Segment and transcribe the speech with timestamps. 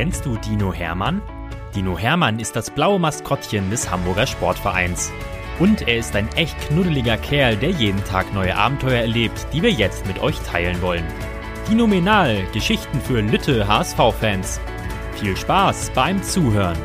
[0.00, 1.20] Kennst du Dino Hermann?
[1.74, 5.12] Dino Hermann ist das blaue Maskottchen des Hamburger Sportvereins.
[5.58, 9.70] Und er ist ein echt knuddeliger Kerl, der jeden Tag neue Abenteuer erlebt, die wir
[9.70, 11.04] jetzt mit euch teilen wollen.
[11.68, 14.58] Dinomenal, Geschichten für Lütte HSV-Fans.
[15.16, 16.78] Viel Spaß beim Zuhören.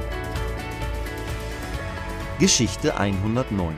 [2.37, 3.73] Geschichte 109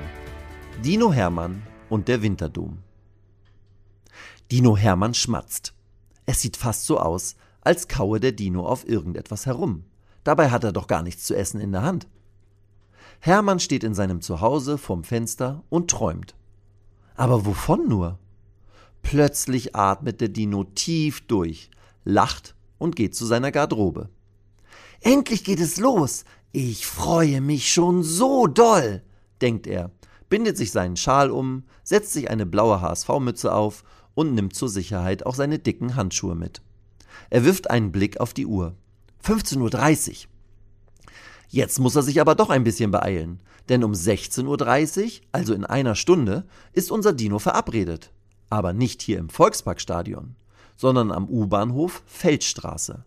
[0.84, 2.80] Dino Hermann und der Winterdom
[4.50, 5.76] Dino Hermann schmatzt.
[6.26, 7.36] Es sieht fast so aus,
[7.68, 9.84] als kaue der Dino auf irgendetwas herum.
[10.24, 12.08] Dabei hat er doch gar nichts zu essen in der Hand.
[13.20, 16.34] Hermann steht in seinem Zuhause vorm Fenster und träumt.
[17.16, 18.20] Aber wovon nur?
[19.02, 21.70] Plötzlich atmet der Dino tief durch,
[22.06, 24.08] lacht und geht zu seiner Garderobe.
[25.02, 26.24] Endlich geht es los.
[26.54, 29.04] Ich freue mich schon so doll,
[29.42, 29.92] denkt er,
[30.30, 33.84] bindet sich seinen Schal um, setzt sich eine blaue HSV-Mütze auf
[34.16, 36.62] und nimmt zur Sicherheit auch seine dicken Handschuhe mit.
[37.30, 38.76] Er wirft einen Blick auf die Uhr.
[39.24, 40.16] 15.30 Uhr.
[41.50, 45.66] Jetzt muss er sich aber doch ein bisschen beeilen, denn um 16.30 Uhr, also in
[45.66, 48.12] einer Stunde, ist unser Dino verabredet.
[48.50, 50.36] Aber nicht hier im Volksparkstadion,
[50.76, 53.04] sondern am U-Bahnhof Feldstraße.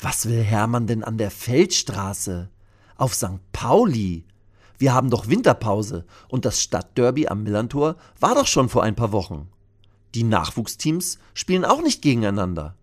[0.00, 2.50] Was will Hermann denn an der Feldstraße?
[2.96, 3.40] Auf St.
[3.52, 4.24] Pauli?
[4.78, 9.12] Wir haben doch Winterpause und das Stadtderby am Millantor war doch schon vor ein paar
[9.12, 9.48] Wochen.
[10.16, 12.74] Die Nachwuchsteams spielen auch nicht gegeneinander.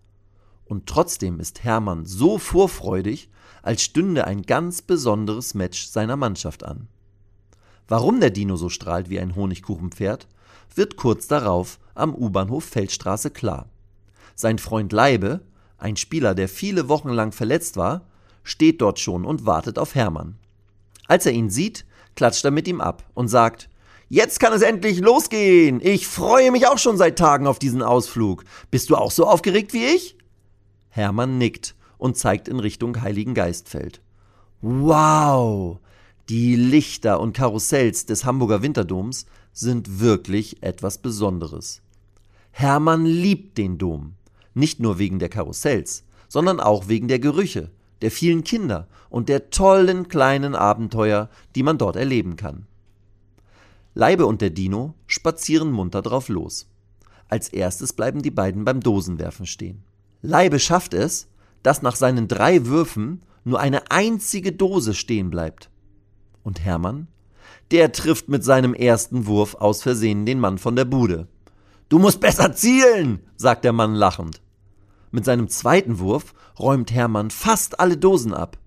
[0.66, 3.28] Und trotzdem ist Hermann so vorfreudig,
[3.64, 6.88] als stünde ein ganz besonderes Match seiner Mannschaft an.
[7.88, 10.28] Warum der Dino so strahlt wie ein Honigkuchenpferd,
[10.76, 13.68] wird kurz darauf am U-Bahnhof Feldstraße klar.
[14.36, 15.42] Sein Freund Leibe,
[15.80, 18.06] ein Spieler, der viele Wochen lang verletzt war,
[18.44, 20.38] steht dort schon und wartet auf Hermann.
[21.08, 21.84] Als er ihn sieht,
[22.16, 23.70] klatscht er mit ihm ab und sagt,
[24.14, 25.82] Jetzt kann es endlich losgehen.
[25.82, 28.44] Ich freue mich auch schon seit Tagen auf diesen Ausflug.
[28.70, 30.16] Bist du auch so aufgeregt wie ich?
[30.90, 34.02] Hermann nickt und zeigt in Richtung Heiligen Geistfeld.
[34.62, 35.80] Wow!
[36.30, 41.82] Die Lichter und Karussells des Hamburger Winterdoms sind wirklich etwas Besonderes.
[42.52, 44.14] Hermann liebt den Dom.
[44.54, 47.72] Nicht nur wegen der Karussells, sondern auch wegen der Gerüche,
[48.04, 52.68] der vielen Kinder und der tollen kleinen Abenteuer, die man dort erleben kann.
[53.94, 56.68] Leibe und der Dino spazieren munter drauf los.
[57.28, 59.84] Als erstes bleiben die beiden beim Dosenwerfen stehen.
[60.22, 61.28] Leibe schafft es,
[61.62, 65.70] dass nach seinen drei Würfen nur eine einzige Dose stehen bleibt.
[66.44, 67.08] Und Hermann?
[67.72, 71.28] Der trifft mit seinem ersten Wurf aus Versehen den Mann von der Bude.
[71.90, 74.42] Du musst besser zielen, sagt der Mann lachend.
[75.12, 78.58] Mit seinem zweiten Wurf räumt Hermann fast alle Dosen ab.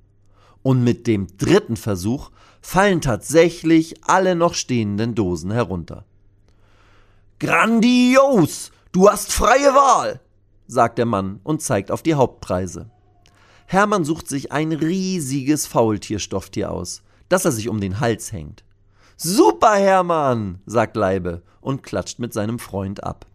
[0.66, 6.04] Und mit dem dritten Versuch fallen tatsächlich alle noch stehenden Dosen herunter.
[7.38, 8.72] Grandios!
[8.90, 10.20] Du hast freie Wahl!
[10.66, 12.90] sagt der Mann und zeigt auf die Hauptpreise.
[13.66, 18.64] Hermann sucht sich ein riesiges Faultierstofftier aus, das er sich um den Hals hängt.
[19.16, 23.26] Super, Hermann, sagt Leibe und klatscht mit seinem Freund ab.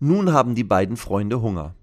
[0.00, 1.74] Nun haben die beiden Freunde Hunger.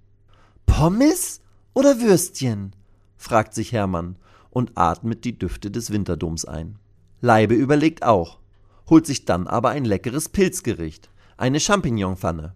[0.65, 1.39] Pommes
[1.75, 2.75] oder Würstchen?
[3.15, 4.17] fragt sich Hermann
[4.53, 6.77] und atmet die Düfte des Winterdoms ein.
[7.21, 8.39] Leibe überlegt auch,
[8.87, 12.53] holt sich dann aber ein leckeres Pilzgericht, eine Champignonpfanne.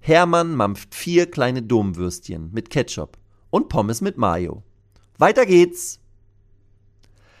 [0.00, 3.16] Hermann mampft vier kleine Domwürstchen mit Ketchup
[3.48, 4.62] und Pommes mit Mayo.
[5.16, 5.98] Weiter geht's!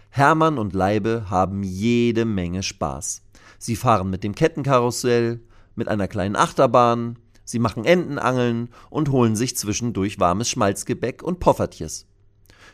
[0.08, 3.22] Hermann und Leibe haben jede Menge Spaß.
[3.58, 5.40] Sie fahren mit dem Kettenkarussell,
[5.74, 12.06] mit einer kleinen Achterbahn, sie machen Entenangeln und holen sich zwischendurch warmes Schmalzgebäck und Poffertjes.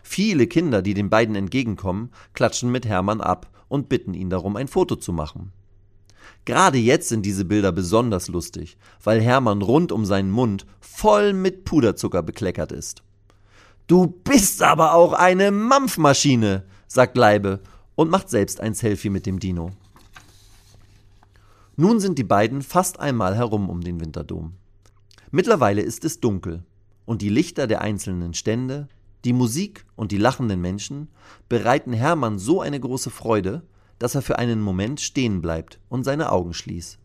[0.02, 4.68] Viele Kinder, die den beiden entgegenkommen, klatschen mit Hermann ab und bitten ihn darum, ein
[4.68, 5.52] Foto zu machen.
[6.44, 11.64] Gerade jetzt sind diese Bilder besonders lustig, weil Hermann rund um seinen Mund voll mit
[11.64, 13.02] Puderzucker bekleckert ist.
[13.86, 17.60] Du bist aber auch eine Mampfmaschine, sagt Leibe
[17.94, 19.72] und macht selbst ein Selfie mit dem Dino.
[21.76, 24.54] Nun sind die beiden fast einmal herum um den Winterdom.
[25.30, 26.64] Mittlerweile ist es dunkel
[27.04, 28.88] und die Lichter der einzelnen Stände,
[29.24, 31.08] die Musik und die lachenden Menschen
[31.48, 33.62] bereiten Hermann so eine große Freude,
[33.98, 36.98] dass er für einen Moment stehen bleibt und seine Augen schließt.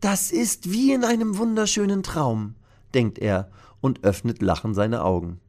[0.00, 2.54] Das ist wie in einem wunderschönen Traum,
[2.92, 3.50] denkt er
[3.80, 5.40] und öffnet lachend seine Augen.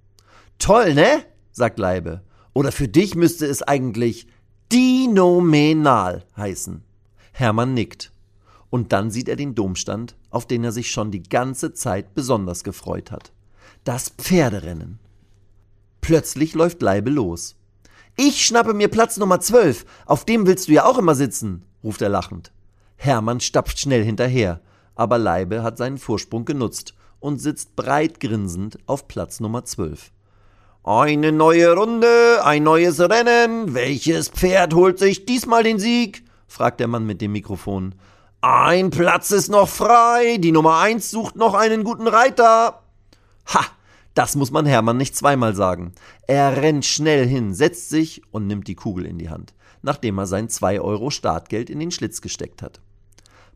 [0.59, 1.25] Toll, ne?
[1.51, 2.21] sagt Leibe.
[2.53, 4.27] Oder für dich müsste es eigentlich
[4.71, 6.83] dinomenal heißen.
[7.33, 8.11] Hermann nickt.
[8.69, 12.63] Und dann sieht er den Domstand, auf den er sich schon die ganze Zeit besonders
[12.63, 13.31] gefreut hat.
[13.83, 14.99] Das Pferderennen.
[16.01, 17.55] Plötzlich läuft Leibe los.
[18.15, 19.85] Ich schnappe mir Platz Nummer zwölf.
[20.05, 22.51] Auf dem willst du ja auch immer sitzen, ruft er lachend.
[22.95, 24.61] Hermann stapft schnell hinterher,
[24.95, 30.11] aber Leibe hat seinen Vorsprung genutzt und sitzt breit grinsend auf Platz Nummer 12.
[30.83, 33.73] Eine neue Runde, ein neues Rennen.
[33.73, 36.23] Welches Pferd holt sich diesmal den Sieg?
[36.47, 37.95] fragt der Mann mit dem Mikrofon.
[38.41, 40.37] Ein Platz ist noch frei.
[40.37, 42.83] Die Nummer 1 sucht noch einen guten Reiter.
[43.47, 43.65] Ha!
[44.15, 45.93] Das muss man Hermann nicht zweimal sagen.
[46.25, 50.25] Er rennt schnell hin, setzt sich und nimmt die Kugel in die Hand, nachdem er
[50.25, 52.79] sein 2 Euro Startgeld in den Schlitz gesteckt hat.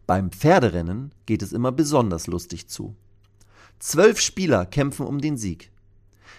[0.06, 2.96] Beim Pferderennen geht es immer besonders lustig zu.
[3.80, 5.72] Zwölf Spieler kämpfen um den Sieg.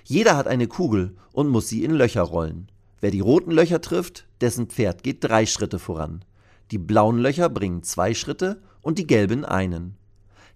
[0.04, 2.70] Jeder hat eine Kugel und muss sie in Löcher rollen.
[3.00, 6.24] Wer die roten Löcher trifft, dessen Pferd geht drei Schritte voran.
[6.70, 9.96] Die blauen Löcher bringen zwei Schritte und die gelben einen.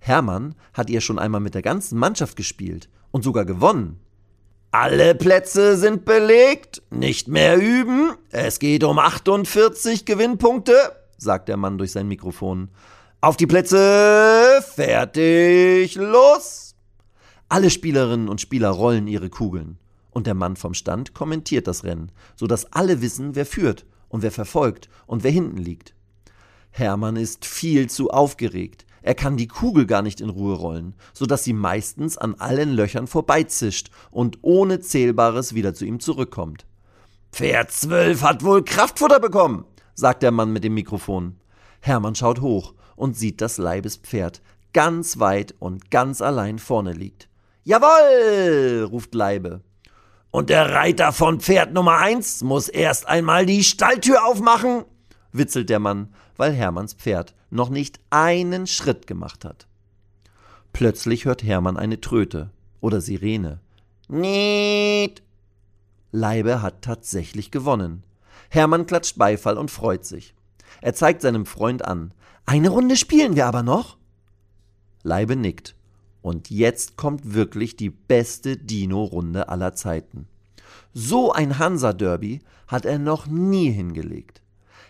[0.06, 4.01] Hermann hat ihr schon einmal mit der ganzen Mannschaft gespielt und sogar gewonnen.
[4.71, 8.12] Alle Plätze sind belegt, nicht mehr üben.
[8.31, 10.75] Es geht um 48 Gewinnpunkte,
[11.17, 12.69] sagt der Mann durch sein Mikrofon.
[13.23, 16.75] Auf die Plätze, fertig, los!
[17.49, 19.79] Alle Spielerinnen und Spieler rollen ihre Kugeln.
[20.11, 24.33] Und der Mann vom Stand kommentiert das Rennen, sodass alle wissen, wer führt und wer
[24.33, 25.95] verfolgt und wer hinten liegt.
[26.73, 28.83] Hermann ist viel zu aufgeregt.
[29.05, 32.73] Er kann die Kugel gar nicht in Ruhe rollen, so dass sie meistens an allen
[32.73, 36.65] Löchern vorbeizischt und ohne Zählbares wieder zu ihm zurückkommt.
[37.31, 41.37] Pferd 12 hat wohl Kraftfutter bekommen, sagt der Mann mit dem Mikrofon.
[41.81, 44.41] Hermann schaut hoch und sieht das Leibespferd
[44.73, 47.29] ganz weit und ganz allein vorne liegt.
[47.62, 49.61] Jawoll, ruft Leibe.
[50.31, 54.87] Und der Reiter von Pferd Nummer 1 muss erst einmal die Stalltür aufmachen,
[55.31, 59.67] witzelt der Mann, weil Hermanns Pferd noch nicht einen Schritt gemacht hat.
[60.73, 63.61] Plötzlich hört Hermann eine Tröte oder Sirene.
[64.09, 65.23] Niet!
[66.11, 68.03] Leibe hat tatsächlich gewonnen.
[68.51, 70.35] Hermann klatscht Beifall und freut sich.
[70.81, 72.12] Er zeigt seinem Freund an.
[72.45, 73.97] Eine Runde spielen wir aber noch?
[75.03, 75.75] Leibe nickt.
[76.23, 80.27] Und jetzt kommt wirklich die beste Dino-Runde aller Zeiten.
[80.93, 84.41] So ein Hansa-Derby hat er noch nie hingelegt.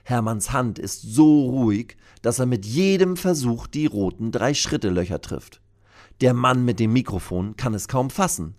[0.05, 5.61] Hermanns Hand ist so ruhig, dass er mit jedem Versuch die roten Drei-Schritte-Löcher trifft.
[6.21, 8.55] Der Mann mit dem Mikrofon kann es kaum fassen.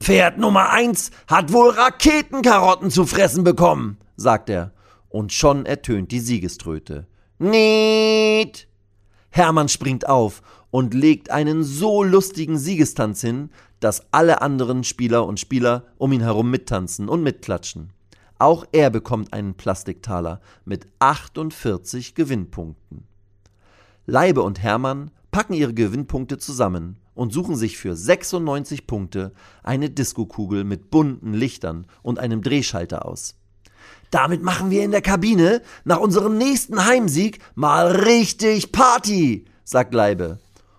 [0.00, 4.72] Pferd Nummer eins hat wohl Raketenkarotten zu fressen bekommen, sagt er.
[5.08, 7.06] Und schon ertönt die Siegeströte.
[7.38, 8.66] Niet!
[9.30, 13.50] Hermann springt auf und legt einen so lustigen Siegestanz hin,
[13.80, 17.92] dass alle anderen Spieler und Spieler um ihn herum mittanzen und mitklatschen.
[18.38, 23.04] Auch er bekommt einen Plastiktaler mit 48 Gewinnpunkten.
[24.06, 29.32] Leibe und Hermann packen ihre Gewinnpunkte zusammen und suchen sich für 96 Punkte
[29.64, 33.34] eine Diskokugel mit bunten Lichtern und einem Drehschalter aus.
[34.10, 40.38] Damit machen wir in der Kabine nach unserem nächsten Heimsieg mal richtig Party, sagt Leibe.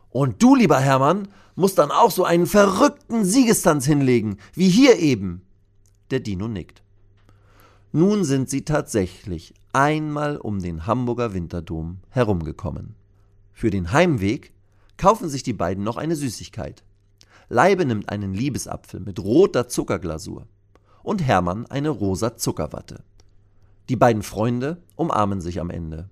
[0.10, 5.44] Und du, lieber Hermann, musst dann auch so einen verrückten Siegestanz hinlegen, wie hier eben.
[6.10, 6.82] Der Dino nickt.
[7.92, 12.94] Nun sind sie tatsächlich einmal um den Hamburger Winterdom herumgekommen.
[13.52, 14.54] Für den Heimweg
[14.98, 16.84] kaufen sich die beiden noch eine Süßigkeit.
[17.48, 20.46] Leibe nimmt einen Liebesapfel mit roter Zuckerglasur
[21.02, 23.04] und Hermann eine rosa Zuckerwatte.
[23.90, 26.10] Die beiden Freunde umarmen sich am Ende.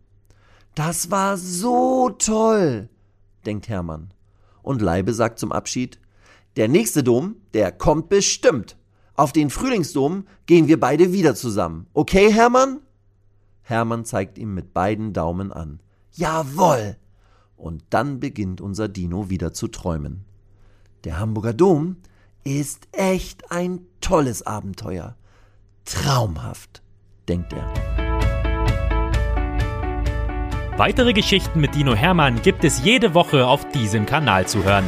[0.73, 2.89] Das war so toll,
[3.45, 4.12] denkt Hermann.
[4.63, 5.99] Und Leibe sagt zum Abschied,
[6.56, 8.76] der nächste Dom, der kommt bestimmt.
[9.18, 11.88] Auf den Frühlingsdom gehen wir beide wieder zusammen.
[11.94, 12.81] Okay, Hermann?
[13.64, 15.80] Hermann zeigt ihm mit beiden Daumen an.
[16.14, 16.97] Jawoll!
[17.56, 20.24] Und dann beginnt unser Dino wieder zu träumen.
[21.04, 21.97] Der Hamburger Dom
[22.44, 25.16] ist echt ein tolles Abenteuer.
[25.83, 26.83] Traumhaft,
[27.28, 27.74] denkt er.
[30.78, 34.88] Weitere Geschichten mit Dino Hermann gibt es jede Woche auf diesem Kanal zu hören.